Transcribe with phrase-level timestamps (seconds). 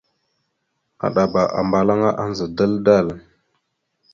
[1.05, 3.07] Aɗaba ambalaŋa andza dal-dal.